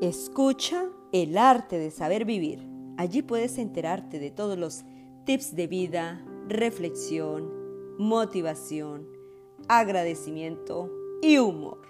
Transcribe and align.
Escucha 0.00 0.88
el 1.12 1.36
arte 1.36 1.78
de 1.78 1.90
saber 1.90 2.24
vivir. 2.24 2.66
Allí 2.96 3.20
puedes 3.20 3.58
enterarte 3.58 4.18
de 4.18 4.30
todos 4.30 4.56
los 4.56 4.82
tips 5.26 5.54
de 5.54 5.66
vida, 5.66 6.24
reflexión, 6.48 7.52
motivación, 7.98 9.06
agradecimiento 9.68 10.90
y 11.20 11.36
humor. 11.36 11.82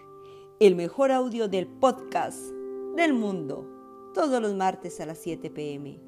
El 0.59 0.75
mejor 0.75 1.13
audio 1.13 1.47
del 1.47 1.69
podcast 1.69 2.51
del 2.97 3.13
mundo, 3.13 3.65
todos 4.13 4.43
los 4.43 4.57
martes 4.57 5.01
a 5.01 5.07
las 5.07 5.19
7 5.19 5.49
pm. 5.49 6.01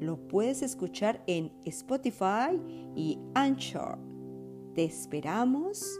Lo 0.00 0.16
puedes 0.26 0.62
escuchar 0.62 1.22
en 1.28 1.52
Spotify 1.64 2.60
y 2.96 3.20
Anchor. 3.36 4.00
Te 4.74 4.82
esperamos 4.82 5.96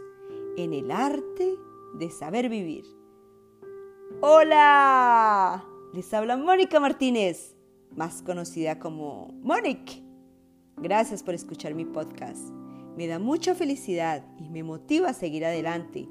en 0.57 0.73
el 0.73 0.91
arte 0.91 1.55
de 1.97 2.09
saber 2.09 2.49
vivir. 2.49 2.83
Hola, 4.19 5.63
les 5.93 6.11
habla 6.11 6.37
Mónica 6.37 6.79
Martínez, 6.79 7.55
más 7.95 8.23
conocida 8.23 8.79
como 8.79 9.27
Mónica. 9.43 9.93
Gracias 10.77 11.21
por 11.21 11.35
escuchar 11.35 11.75
mi 11.75 11.85
podcast. 11.85 12.49
Me 12.95 13.05
da 13.05 13.19
mucha 13.19 13.53
felicidad 13.53 14.25
y 14.39 14.49
me 14.49 14.63
motiva 14.63 15.09
a 15.09 15.13
seguir 15.13 15.45
adelante, 15.45 16.09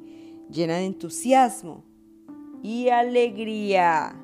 llena 0.49 0.77
de 0.77 0.85
entusiasmo 0.85 1.85
y 2.63 2.91
alegría. 2.91 4.15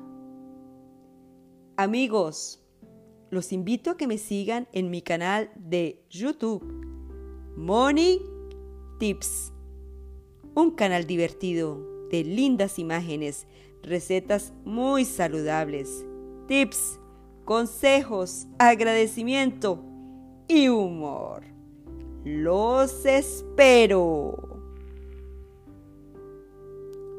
Amigos, 1.75 2.63
los 3.31 3.51
invito 3.51 3.91
a 3.91 3.97
que 3.97 4.07
me 4.07 4.17
sigan 4.17 4.69
en 4.71 4.91
mi 4.91 5.01
canal 5.01 5.51
de 5.57 6.05
YouTube, 6.09 6.63
Money 7.57 8.21
Tips, 8.97 9.51
un 10.55 10.71
canal 10.71 11.05
divertido 11.05 12.07
de 12.13 12.23
lindas 12.23 12.77
imágenes 12.77 13.47
recetas 13.83 14.53
muy 14.63 15.05
saludables, 15.05 16.05
tips, 16.47 16.99
consejos, 17.45 18.47
agradecimiento 18.57 19.79
y 20.47 20.69
humor. 20.69 21.43
Los 22.23 23.05
espero. 23.05 24.37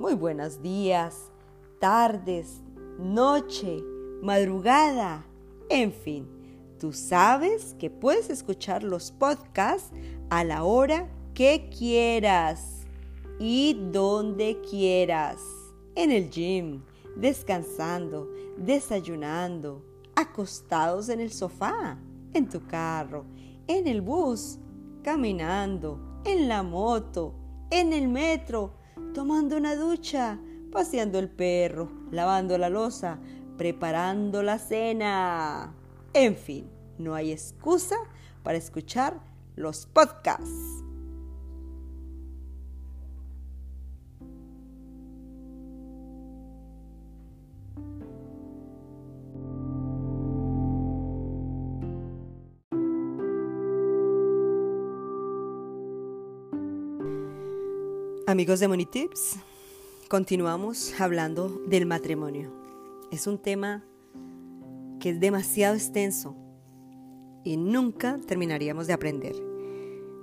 Muy 0.00 0.14
buenos 0.14 0.60
días, 0.62 1.30
tardes, 1.78 2.62
noche, 2.98 3.82
madrugada, 4.22 5.26
en 5.68 5.92
fin. 5.92 6.26
Tú 6.78 6.92
sabes 6.92 7.76
que 7.78 7.90
puedes 7.90 8.30
escuchar 8.30 8.82
los 8.82 9.12
podcasts 9.12 9.92
a 10.30 10.44
la 10.44 10.64
hora 10.64 11.08
que 11.34 11.70
quieras 11.70 12.86
y 13.38 13.78
donde 13.92 14.60
quieras 14.68 15.63
en 15.94 16.10
el 16.10 16.30
gym, 16.30 16.82
descansando, 17.16 18.30
desayunando, 18.56 19.84
acostados 20.14 21.08
en 21.08 21.20
el 21.20 21.30
sofá, 21.30 21.98
en 22.32 22.48
tu 22.48 22.66
carro, 22.66 23.24
en 23.66 23.86
el 23.86 24.00
bus, 24.00 24.58
caminando, 25.02 26.20
en 26.24 26.48
la 26.48 26.62
moto, 26.62 27.34
en 27.70 27.92
el 27.92 28.08
metro, 28.08 28.74
tomando 29.12 29.56
una 29.56 29.76
ducha, 29.76 30.38
paseando 30.72 31.18
el 31.18 31.30
perro, 31.30 31.90
lavando 32.10 32.58
la 32.58 32.68
losa, 32.68 33.18
preparando 33.56 34.42
la 34.42 34.58
cena. 34.58 35.74
En 36.12 36.36
fin, 36.36 36.68
no 36.98 37.14
hay 37.14 37.32
excusa 37.32 37.96
para 38.42 38.58
escuchar 38.58 39.20
los 39.56 39.86
podcasts. 39.86 40.84
Amigos 58.34 58.58
de 58.58 58.66
Money 58.66 58.86
Tips, 58.86 59.36
continuamos 60.08 61.00
hablando 61.00 61.62
del 61.68 61.86
matrimonio. 61.86 62.50
Es 63.12 63.28
un 63.28 63.38
tema 63.38 63.84
que 64.98 65.10
es 65.10 65.20
demasiado 65.20 65.76
extenso 65.76 66.34
y 67.44 67.56
nunca 67.56 68.18
terminaríamos 68.26 68.88
de 68.88 68.92
aprender. 68.92 69.36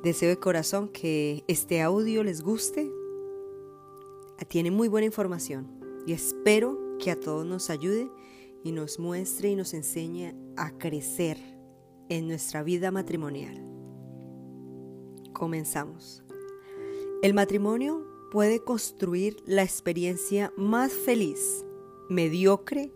Deseo 0.03 0.27
de 0.27 0.37
corazón 0.37 0.89
que 0.89 1.45
este 1.47 1.81
audio 1.81 2.21
les 2.21 2.41
guste. 2.41 2.91
Tiene 4.49 4.71
muy 4.71 4.89
buena 4.89 5.05
información 5.05 5.71
y 6.05 6.11
espero 6.11 6.97
que 6.99 7.11
a 7.11 7.17
todos 7.17 7.45
nos 7.45 7.69
ayude 7.69 8.11
y 8.61 8.73
nos 8.73 8.99
muestre 8.99 9.51
y 9.51 9.55
nos 9.55 9.73
enseñe 9.73 10.35
a 10.57 10.71
crecer 10.71 11.37
en 12.09 12.27
nuestra 12.27 12.61
vida 12.61 12.91
matrimonial. 12.91 13.55
Comenzamos. 15.31 16.25
El 17.21 17.35
matrimonio 17.35 18.03
puede 18.31 18.63
construir 18.63 19.43
la 19.45 19.61
experiencia 19.61 20.51
más 20.57 20.91
feliz, 20.91 21.63
mediocre 22.09 22.91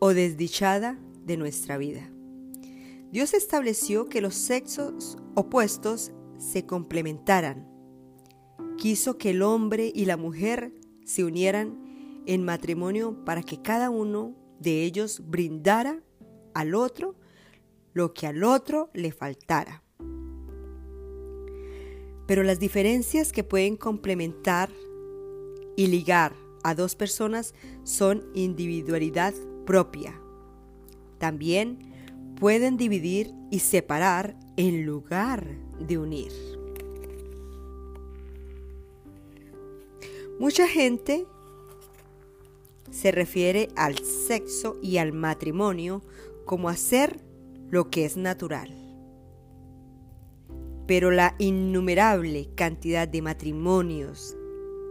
o 0.00 0.14
desdichada 0.14 0.98
de 1.24 1.36
nuestra 1.36 1.78
vida. 1.78 2.10
Dios 3.12 3.34
estableció 3.34 4.06
que 4.06 4.20
los 4.20 4.34
sexos 4.34 5.16
opuestos 5.36 6.10
se 6.38 6.66
complementaran. 6.66 7.68
Quiso 8.78 9.16
que 9.16 9.30
el 9.30 9.42
hombre 9.42 9.92
y 9.94 10.06
la 10.06 10.16
mujer 10.16 10.72
se 11.04 11.22
unieran 11.22 12.22
en 12.26 12.44
matrimonio 12.44 13.24
para 13.24 13.44
que 13.44 13.62
cada 13.62 13.90
uno 13.90 14.34
de 14.58 14.82
ellos 14.82 15.22
brindara 15.24 16.02
al 16.52 16.74
otro 16.74 17.14
lo 17.92 18.12
que 18.12 18.26
al 18.26 18.42
otro 18.42 18.90
le 18.92 19.12
faltara. 19.12 19.84
Pero 22.28 22.42
las 22.42 22.60
diferencias 22.60 23.32
que 23.32 23.42
pueden 23.42 23.78
complementar 23.78 24.68
y 25.76 25.86
ligar 25.86 26.34
a 26.62 26.74
dos 26.74 26.94
personas 26.94 27.54
son 27.84 28.22
individualidad 28.34 29.32
propia. 29.64 30.20
También 31.16 31.78
pueden 32.38 32.76
dividir 32.76 33.32
y 33.50 33.60
separar 33.60 34.36
en 34.58 34.84
lugar 34.84 35.46
de 35.80 35.96
unir. 35.96 36.32
Mucha 40.38 40.68
gente 40.68 41.24
se 42.90 43.10
refiere 43.10 43.70
al 43.74 43.98
sexo 44.04 44.76
y 44.82 44.98
al 44.98 45.14
matrimonio 45.14 46.02
como 46.44 46.68
hacer 46.68 47.20
lo 47.70 47.88
que 47.88 48.04
es 48.04 48.18
natural 48.18 48.87
pero 50.88 51.10
la 51.10 51.34
innumerable 51.38 52.48
cantidad 52.54 53.06
de 53.06 53.20
matrimonios 53.20 54.34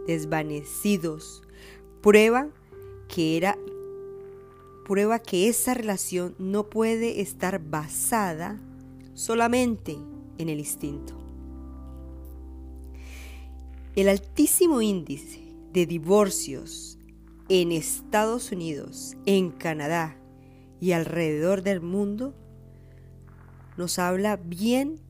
desvanecidos 0.06 1.42
prueba 2.00 2.50
que 3.08 3.36
era 3.36 3.58
prueba 4.86 5.18
que 5.18 5.48
esa 5.48 5.74
relación 5.74 6.36
no 6.38 6.70
puede 6.70 7.20
estar 7.20 7.60
basada 7.60 8.60
solamente 9.14 9.98
en 10.38 10.48
el 10.48 10.60
instinto. 10.60 11.14
El 13.96 14.08
altísimo 14.08 14.80
índice 14.80 15.40
de 15.72 15.84
divorcios 15.84 16.96
en 17.48 17.72
Estados 17.72 18.52
Unidos, 18.52 19.16
en 19.26 19.50
Canadá 19.50 20.16
y 20.80 20.92
alrededor 20.92 21.62
del 21.62 21.80
mundo 21.80 22.34
nos 23.76 23.98
habla 23.98 24.36
bien 24.36 25.07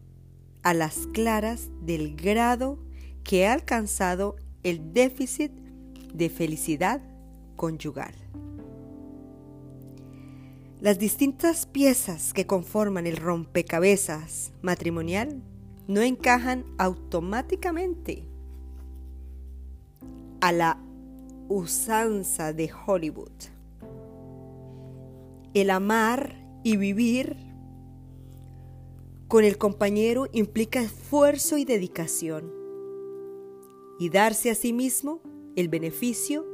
a 0.62 0.74
las 0.74 1.06
claras 1.08 1.68
del 1.82 2.16
grado 2.16 2.78
que 3.24 3.46
ha 3.46 3.52
alcanzado 3.52 4.36
el 4.62 4.92
déficit 4.92 5.52
de 6.14 6.28
felicidad 6.30 7.00
conyugal. 7.56 8.14
Las 10.80 10.98
distintas 10.98 11.66
piezas 11.66 12.32
que 12.32 12.46
conforman 12.46 13.06
el 13.06 13.16
rompecabezas 13.16 14.52
matrimonial 14.62 15.42
no 15.88 16.02
encajan 16.02 16.64
automáticamente 16.78 18.28
a 20.40 20.52
la 20.52 20.78
usanza 21.48 22.52
de 22.52 22.70
Hollywood. 22.86 23.32
El 25.54 25.70
amar 25.70 26.36
y 26.62 26.76
vivir 26.76 27.47
con 29.28 29.44
el 29.44 29.58
compañero 29.58 30.26
implica 30.32 30.80
esfuerzo 30.80 31.58
y 31.58 31.66
dedicación 31.66 32.50
y 33.98 34.08
darse 34.08 34.50
a 34.50 34.54
sí 34.54 34.72
mismo 34.72 35.20
el 35.54 35.68
beneficio 35.68 36.46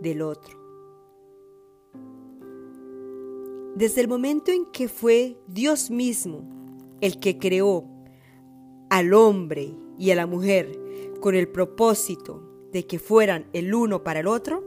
del 0.00 0.22
otro. 0.22 0.58
Desde 3.74 4.00
el 4.00 4.08
momento 4.08 4.50
en 4.50 4.64
que 4.72 4.88
fue 4.88 5.36
Dios 5.46 5.90
mismo 5.90 6.42
el 7.02 7.20
que 7.20 7.38
creó 7.38 7.84
al 8.88 9.12
hombre 9.12 9.74
y 9.98 10.10
a 10.10 10.14
la 10.14 10.26
mujer 10.26 10.80
con 11.20 11.34
el 11.34 11.48
propósito 11.48 12.42
de 12.72 12.86
que 12.86 12.98
fueran 12.98 13.46
el 13.52 13.74
uno 13.74 14.02
para 14.02 14.20
el 14.20 14.26
otro, 14.26 14.64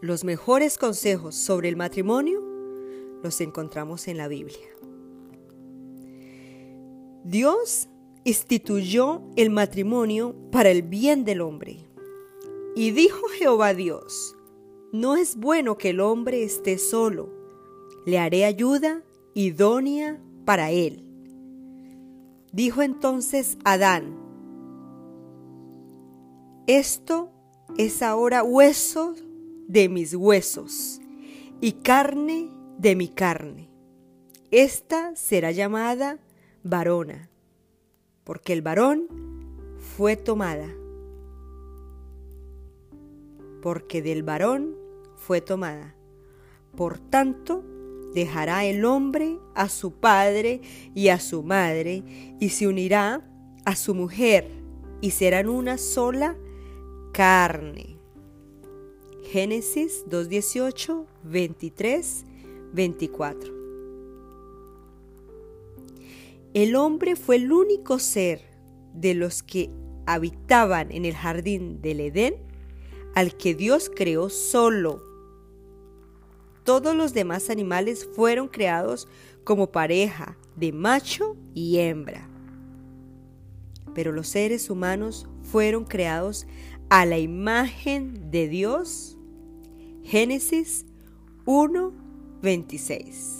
los 0.00 0.24
mejores 0.24 0.78
consejos 0.78 1.34
sobre 1.34 1.68
el 1.68 1.76
matrimonio 1.76 2.40
los 3.22 3.38
encontramos 3.42 4.08
en 4.08 4.16
la 4.16 4.28
Biblia. 4.28 4.70
Dios 7.24 7.88
instituyó 8.24 9.22
el 9.36 9.50
matrimonio 9.50 10.34
para 10.50 10.70
el 10.70 10.82
bien 10.82 11.24
del 11.24 11.40
hombre. 11.40 11.86
Y 12.74 12.92
dijo 12.92 13.26
Jehová 13.38 13.74
Dios, 13.74 14.36
no 14.92 15.16
es 15.16 15.36
bueno 15.36 15.76
que 15.76 15.90
el 15.90 16.00
hombre 16.00 16.42
esté 16.42 16.78
solo, 16.78 17.30
le 18.06 18.18
haré 18.18 18.44
ayuda 18.44 19.02
idónea 19.34 20.20
para 20.44 20.70
él. 20.70 21.04
Dijo 22.52 22.82
entonces 22.82 23.58
Adán, 23.64 24.18
esto 26.66 27.30
es 27.76 28.02
ahora 28.02 28.42
hueso 28.42 29.14
de 29.68 29.88
mis 29.88 30.14
huesos 30.14 31.00
y 31.60 31.72
carne 31.72 32.48
de 32.78 32.96
mi 32.96 33.08
carne. 33.08 33.68
Esta 34.50 35.14
será 35.14 35.52
llamada 35.52 36.18
varona, 36.62 37.28
porque 38.24 38.52
el 38.52 38.62
varón 38.62 39.06
fue 39.96 40.16
tomada, 40.16 40.68
porque 43.62 44.02
del 44.02 44.22
varón 44.22 44.74
fue 45.16 45.40
tomada. 45.40 45.94
Por 46.76 46.98
tanto, 46.98 47.64
dejará 48.14 48.64
el 48.64 48.84
hombre 48.84 49.38
a 49.54 49.68
su 49.68 49.92
padre 49.92 50.60
y 50.94 51.08
a 51.08 51.18
su 51.18 51.42
madre, 51.42 52.02
y 52.40 52.50
se 52.50 52.66
unirá 52.66 53.26
a 53.64 53.76
su 53.76 53.94
mujer, 53.94 54.48
y 55.00 55.12
serán 55.12 55.48
una 55.48 55.78
sola 55.78 56.36
carne. 57.12 57.98
Génesis 59.24 60.04
2.18, 60.08 61.06
23, 61.22 62.24
24. 62.72 63.59
El 66.54 66.74
hombre 66.76 67.16
fue 67.16 67.36
el 67.36 67.52
único 67.52 67.98
ser 67.98 68.42
de 68.94 69.14
los 69.14 69.42
que 69.42 69.70
habitaban 70.06 70.90
en 70.90 71.04
el 71.04 71.14
jardín 71.14 71.80
del 71.80 72.00
Edén 72.00 72.34
al 73.14 73.36
que 73.36 73.54
Dios 73.54 73.90
creó 73.94 74.28
solo. 74.30 75.02
Todos 76.64 76.94
los 76.96 77.14
demás 77.14 77.50
animales 77.50 78.08
fueron 78.16 78.48
creados 78.48 79.08
como 79.44 79.70
pareja 79.70 80.36
de 80.56 80.72
macho 80.72 81.36
y 81.54 81.78
hembra. 81.78 82.28
Pero 83.94 84.12
los 84.12 84.28
seres 84.28 84.70
humanos 84.70 85.28
fueron 85.42 85.84
creados 85.84 86.46
a 86.88 87.06
la 87.06 87.18
imagen 87.18 88.30
de 88.30 88.48
Dios 88.48 89.16
Génesis 90.10 90.86
1, 91.44 91.92
26. 92.42 93.39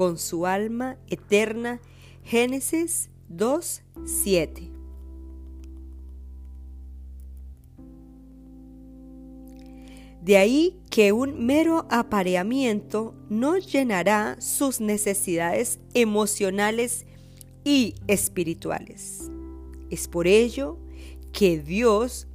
Con 0.00 0.16
su 0.16 0.46
alma 0.46 0.96
eterna, 1.10 1.78
Génesis 2.24 3.10
2, 3.28 3.82
7. 4.06 4.70
De 10.22 10.38
ahí 10.38 10.80
que 10.88 11.12
un 11.12 11.44
mero 11.44 11.86
apareamiento 11.90 13.14
no 13.28 13.58
llenará 13.58 14.40
sus 14.40 14.80
necesidades 14.80 15.80
emocionales 15.92 17.04
y 17.62 17.94
espirituales. 18.06 19.30
Es 19.90 20.08
por 20.08 20.26
ello 20.26 20.78
que 21.30 21.58
Dios 21.58 22.26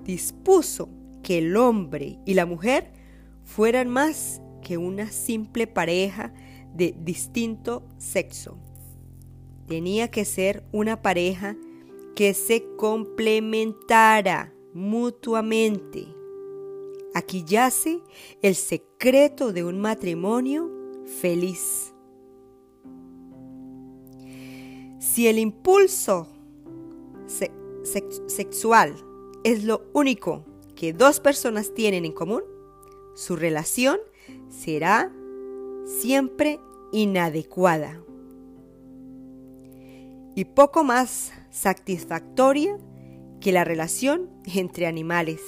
dispuso 0.00 0.88
que 1.22 1.38
el 1.38 1.56
hombre 1.56 2.18
y 2.26 2.34
la 2.34 2.44
mujer 2.44 2.90
fueran 3.44 3.88
más 3.88 4.42
que 4.62 4.78
una 4.78 5.12
simple 5.12 5.68
pareja 5.68 6.34
de 6.74 6.94
distinto 6.98 7.82
sexo. 7.98 8.58
Tenía 9.66 10.10
que 10.10 10.24
ser 10.24 10.64
una 10.72 11.02
pareja 11.02 11.56
que 12.14 12.34
se 12.34 12.64
complementara 12.76 14.52
mutuamente. 14.74 16.06
Aquí 17.14 17.44
yace 17.44 18.00
el 18.42 18.54
secreto 18.54 19.52
de 19.52 19.64
un 19.64 19.80
matrimonio 19.80 20.70
feliz. 21.20 21.92
Si 24.98 25.26
el 25.26 25.38
impulso 25.38 26.28
sexual 28.26 28.94
es 29.44 29.64
lo 29.64 29.82
único 29.92 30.44
que 30.74 30.92
dos 30.92 31.20
personas 31.20 31.74
tienen 31.74 32.04
en 32.04 32.12
común, 32.12 32.42
su 33.14 33.36
relación 33.36 33.98
será 34.48 35.12
siempre 35.88 36.60
inadecuada 36.92 38.00
y 40.34 40.44
poco 40.44 40.84
más 40.84 41.32
satisfactoria 41.50 42.78
que 43.40 43.52
la 43.52 43.64
relación 43.64 44.30
entre 44.54 44.86
animales. 44.86 45.40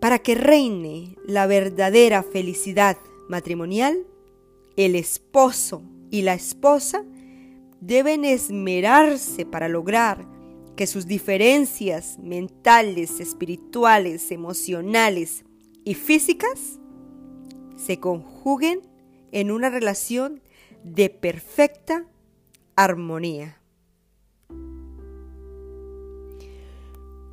Para 0.00 0.18
que 0.18 0.34
reine 0.34 1.16
la 1.24 1.46
verdadera 1.46 2.22
felicidad 2.24 2.98
matrimonial, 3.28 4.04
el 4.76 4.96
esposo 4.96 5.82
y 6.10 6.22
la 6.22 6.34
esposa 6.34 7.04
deben 7.80 8.24
esmerarse 8.24 9.46
para 9.46 9.68
lograr 9.68 10.26
que 10.76 10.86
sus 10.86 11.06
diferencias 11.06 12.18
mentales, 12.18 13.20
espirituales, 13.20 14.32
emocionales 14.32 15.44
y 15.84 15.94
físicas 15.94 16.80
se 17.84 17.98
conjuguen 17.98 18.80
en 19.32 19.50
una 19.50 19.70
relación 19.70 20.40
de 20.84 21.10
perfecta 21.10 22.06
armonía. 22.76 23.58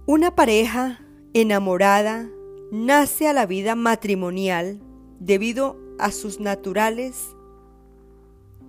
Una 0.05 0.35
pareja 0.35 1.01
enamorada 1.33 2.27
nace 2.71 3.27
a 3.27 3.33
la 3.33 3.45
vida 3.45 3.75
matrimonial 3.75 4.79
debido 5.19 5.77
a 5.99 6.11
sus 6.11 6.39
naturales 6.39 7.35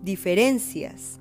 diferencias 0.03 1.19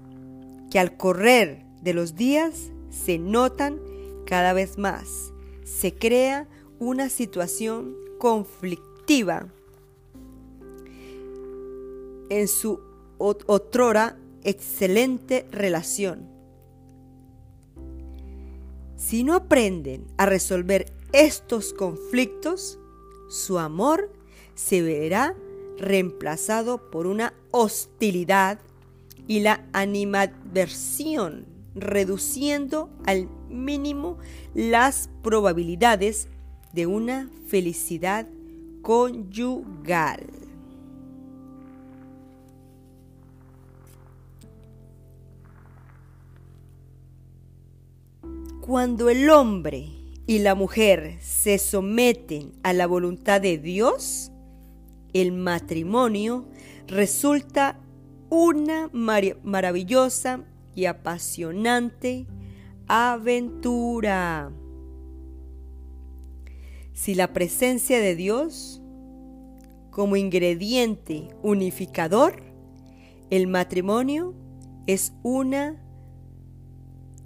que 0.72 0.80
al 0.80 0.98
correr 0.98 1.64
de 1.82 1.94
los 1.94 2.16
días 2.16 2.72
se 2.90 3.18
notan 3.18 3.80
cada 4.26 4.54
vez 4.54 4.78
más. 4.78 5.32
Se 5.64 5.94
crea 5.94 6.48
una 6.80 7.10
situación 7.10 7.96
conflictiva 8.18 9.48
en 12.30 12.48
su 12.48 12.80
otrora 13.18 14.18
excelente 14.44 15.46
relación. 15.52 16.28
Si 18.96 19.24
no 19.24 19.34
aprenden 19.34 20.06
a 20.18 20.26
resolver 20.26 20.94
estos 21.14 21.74
conflictos, 21.74 22.80
su 23.30 23.58
amor 23.58 24.12
se 24.56 24.82
verá 24.82 25.36
reemplazado 25.78 26.90
por 26.92 27.08
una 27.08 27.34
hostilidad 27.52 28.60
y 29.28 29.40
la 29.40 29.66
animadversión 29.74 31.46
reduciendo 31.76 32.90
al 33.06 33.30
mínimo 33.50 34.18
las 34.54 35.10
probabilidades 35.24 36.28
de 36.74 36.88
una 36.88 37.30
felicidad 37.48 38.28
conyugal. 38.82 40.39
Cuando 48.70 49.10
el 49.10 49.32
hombre 49.32 49.90
y 50.28 50.38
la 50.38 50.54
mujer 50.54 51.18
se 51.22 51.58
someten 51.58 52.52
a 52.62 52.72
la 52.72 52.86
voluntad 52.86 53.42
de 53.42 53.58
Dios, 53.58 54.32
el 55.12 55.32
matrimonio 55.32 56.46
resulta 56.86 57.80
una 58.30 58.92
maravillosa 58.94 60.44
y 60.76 60.86
apasionante 60.86 62.28
aventura. 62.86 64.52
Si 66.94 67.16
la 67.16 67.34
presencia 67.34 68.00
de 68.00 68.16
Dios 68.16 68.84
como 69.90 70.16
ingrediente 70.16 71.30
unificador, 71.42 72.44
el 73.32 73.48
matrimonio 73.48 74.36
es 74.86 75.12
una 75.24 75.84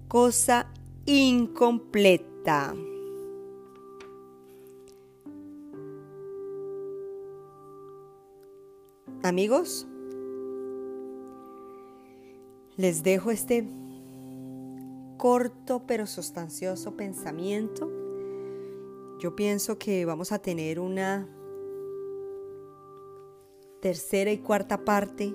cosa 0.08 0.72
incompleta. 1.06 2.74
Amigos, 9.22 9.88
les 12.76 13.04
dejo 13.04 13.32
este 13.32 13.68
corto 15.18 15.84
pero 15.88 16.06
sustancioso 16.06 16.98
pensamiento 16.98 17.90
yo 19.24 19.38
pienso 19.38 19.78
que 19.78 20.04
vamos 20.04 20.34
a 20.34 20.40
tener 20.40 20.82
una 20.82 21.30
tercera 23.82 24.34
y 24.34 24.40
cuarta 24.40 24.84
parte 24.84 25.34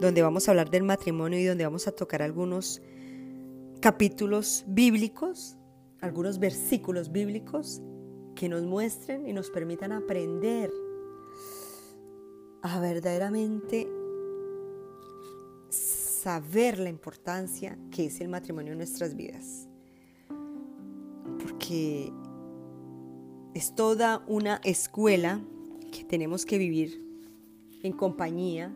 donde 0.00 0.20
vamos 0.20 0.46
a 0.46 0.50
hablar 0.50 0.68
del 0.68 0.82
matrimonio 0.82 1.38
y 1.38 1.44
donde 1.44 1.64
vamos 1.64 1.86
a 1.88 1.92
tocar 1.92 2.20
algunos 2.20 2.82
capítulos 3.82 4.64
bíblicos, 4.68 5.58
algunos 6.00 6.38
versículos 6.38 7.10
bíblicos 7.10 7.82
que 8.36 8.48
nos 8.48 8.62
muestren 8.62 9.28
y 9.28 9.32
nos 9.32 9.50
permitan 9.50 9.90
aprender 9.90 10.70
a 12.62 12.78
verdaderamente 12.78 13.88
saber 15.68 16.78
la 16.78 16.90
importancia 16.90 17.76
que 17.90 18.06
es 18.06 18.20
el 18.20 18.28
matrimonio 18.28 18.70
en 18.70 18.78
nuestras 18.78 19.16
vidas. 19.16 19.68
Porque 21.40 22.12
es 23.52 23.74
toda 23.74 24.22
una 24.28 24.60
escuela 24.62 25.40
que 25.90 26.04
tenemos 26.04 26.46
que 26.46 26.56
vivir 26.56 27.04
en 27.82 27.92
compañía 27.92 28.72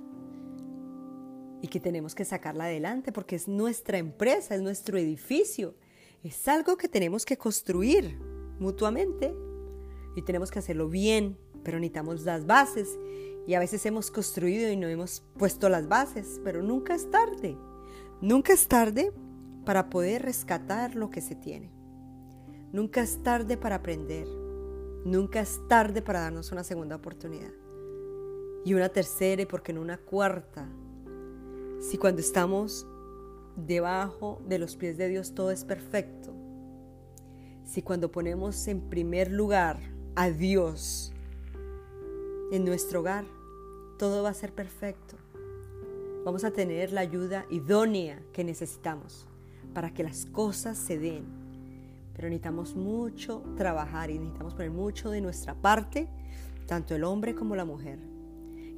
y 1.62 1.68
que 1.68 1.80
tenemos 1.80 2.14
que 2.14 2.24
sacarla 2.24 2.64
adelante 2.64 3.12
porque 3.12 3.36
es 3.36 3.48
nuestra 3.48 3.98
empresa, 3.98 4.54
es 4.54 4.62
nuestro 4.62 4.98
edificio, 4.98 5.74
es 6.22 6.46
algo 6.48 6.76
que 6.76 6.88
tenemos 6.88 7.24
que 7.24 7.36
construir 7.36 8.18
mutuamente 8.58 9.34
y 10.14 10.22
tenemos 10.22 10.50
que 10.50 10.58
hacerlo 10.58 10.88
bien, 10.88 11.38
pero 11.62 11.78
necesitamos 11.78 12.22
las 12.24 12.46
bases. 12.46 12.98
Y 13.46 13.54
a 13.54 13.60
veces 13.60 13.86
hemos 13.86 14.10
construido 14.10 14.70
y 14.70 14.76
no 14.76 14.88
hemos 14.88 15.22
puesto 15.38 15.68
las 15.68 15.86
bases, 15.88 16.40
pero 16.42 16.62
nunca 16.62 16.94
es 16.94 17.10
tarde, 17.10 17.56
nunca 18.20 18.52
es 18.52 18.66
tarde 18.66 19.12
para 19.64 19.88
poder 19.88 20.22
rescatar 20.22 20.94
lo 20.94 21.10
que 21.10 21.20
se 21.20 21.36
tiene. 21.36 21.70
Nunca 22.72 23.02
es 23.02 23.22
tarde 23.22 23.56
para 23.56 23.76
aprender, 23.76 24.26
nunca 25.04 25.40
es 25.40 25.60
tarde 25.68 26.02
para 26.02 26.20
darnos 26.20 26.50
una 26.50 26.64
segunda 26.64 26.96
oportunidad. 26.96 27.52
Y 28.64 28.74
una 28.74 28.88
tercera 28.88 29.42
y 29.42 29.46
porque 29.46 29.72
no 29.72 29.80
una 29.80 29.98
cuarta. 29.98 30.68
Si 31.88 31.98
cuando 31.98 32.20
estamos 32.20 32.84
debajo 33.54 34.42
de 34.48 34.58
los 34.58 34.74
pies 34.74 34.98
de 34.98 35.08
Dios 35.08 35.36
todo 35.36 35.52
es 35.52 35.62
perfecto. 35.62 36.34
Si 37.64 37.80
cuando 37.80 38.10
ponemos 38.10 38.66
en 38.66 38.80
primer 38.90 39.30
lugar 39.30 39.78
a 40.16 40.30
Dios 40.30 41.12
en 42.50 42.64
nuestro 42.64 43.00
hogar, 43.00 43.24
todo 44.00 44.24
va 44.24 44.30
a 44.30 44.34
ser 44.34 44.52
perfecto. 44.52 45.14
Vamos 46.24 46.42
a 46.42 46.50
tener 46.50 46.92
la 46.92 47.02
ayuda 47.02 47.46
idónea 47.50 48.20
que 48.32 48.42
necesitamos 48.42 49.28
para 49.72 49.94
que 49.94 50.02
las 50.02 50.26
cosas 50.26 50.76
se 50.76 50.98
den. 50.98 51.24
Pero 52.16 52.28
necesitamos 52.28 52.74
mucho 52.74 53.44
trabajar 53.56 54.10
y 54.10 54.18
necesitamos 54.18 54.54
poner 54.54 54.72
mucho 54.72 55.10
de 55.10 55.20
nuestra 55.20 55.54
parte, 55.54 56.08
tanto 56.66 56.96
el 56.96 57.04
hombre 57.04 57.36
como 57.36 57.54
la 57.54 57.64
mujer 57.64 58.15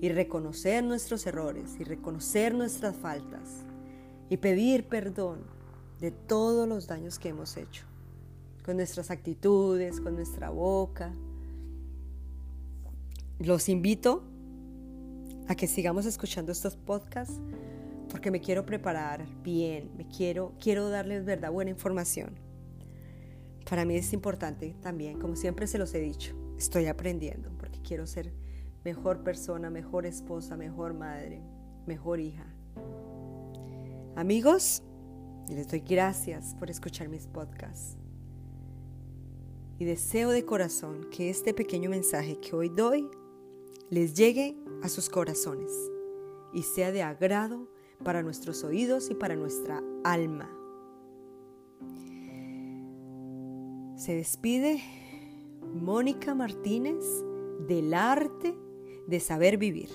y 0.01 0.09
reconocer 0.11 0.85
nuestros 0.85 1.27
errores 1.27 1.77
y 1.79 1.85
reconocer 1.85 2.55
nuestras 2.55 2.97
faltas 2.97 3.65
y 4.31 4.37
pedir 4.37 4.85
perdón 4.85 5.41
de 6.01 6.11
todos 6.11 6.69
los 6.69 6.87
daños 6.87 7.19
que 7.19 7.31
hemos 7.31 7.57
hecho, 7.57 7.85
con 8.65 8.77
nuestras 8.77 9.11
actitudes, 9.11 10.01
con 10.01 10.15
nuestra 10.15 10.51
boca. 10.51 11.13
Los 13.41 13.69
invito 13.69 14.23
a 15.49 15.55
que 15.55 15.67
sigamos 15.67 16.07
escuchando 16.07 16.53
estos 16.53 16.77
podcasts 16.77 17.41
porque 18.11 18.31
me 18.31 18.41
quiero 18.41 18.65
preparar 18.65 19.27
bien, 19.43 19.91
me 19.97 20.07
quiero 20.07 20.53
quiero 20.61 20.89
darles 20.89 21.25
verdad 21.25 21.51
buena 21.51 21.71
información. 21.71 22.39
Para 23.69 23.85
mí 23.85 23.97
es 23.97 24.13
importante 24.13 24.75
también, 24.81 25.19
como 25.19 25.37
siempre 25.37 25.67
se 25.67 25.79
los 25.79 25.93
he 25.95 26.01
dicho, 26.01 26.35
estoy 26.57 26.87
aprendiendo 26.87 27.51
porque 27.59 27.81
quiero 27.83 28.07
ser 28.07 28.33
mejor 28.89 29.23
persona, 29.23 29.69
mejor 29.69 30.07
esposa, 30.07 30.57
mejor 30.57 30.95
madre, 30.95 31.43
mejor 31.87 32.21
hija. 32.21 32.47
Amigos, 34.17 34.83
les 35.51 35.69
doy 35.69 35.81
gracias 35.81 36.55
por 36.59 36.71
escuchar 36.71 37.09
mis 37.09 37.27
podcasts. 37.27 37.99
Y 39.79 39.85
deseo 39.85 40.31
de 40.31 40.47
corazón 40.47 41.11
que 41.11 41.29
este 41.29 41.53
pequeño 41.53 41.91
mensaje 41.91 42.41
que 42.41 42.57
hoy 42.57 42.71
doy 42.71 43.11
les 43.91 44.15
llegue 44.15 44.57
a 44.83 44.89
sus 44.89 45.11
corazones 45.11 45.71
y 46.55 46.63
sea 46.63 46.91
de 46.91 47.03
agrado 47.03 47.69
para 48.03 48.23
nuestros 48.23 48.65
oídos 48.65 49.11
y 49.11 49.15
para 49.15 49.37
nuestra 49.37 49.83
alma. 50.03 50.49
Se 53.97 54.15
despide 54.15 54.81
Mónica 55.75 56.35
Martínez 56.35 57.05
del 57.69 57.93
arte 57.93 58.57
de 59.09 59.21
saber 59.21 59.57
vivir. 59.57 59.89